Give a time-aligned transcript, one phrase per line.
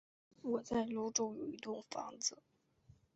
[0.41, 2.41] 我在芦洲有一栋房子